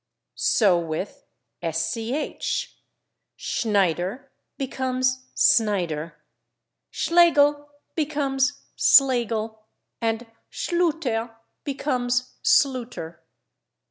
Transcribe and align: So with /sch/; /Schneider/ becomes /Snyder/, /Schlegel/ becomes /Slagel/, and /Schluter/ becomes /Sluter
So 0.33 0.79
with 0.79 1.27
/sch/; 1.61 2.67
/Schneider/ 3.37 4.29
becomes 4.57 5.25
/Snyder/, 5.35 6.13
/Schlegel/ 6.91 7.67
becomes 7.95 8.63
/Slagel/, 8.75 9.59
and 10.01 10.25
/Schluter/ 10.51 11.35
becomes 11.63 12.33
/Sluter 12.43 13.19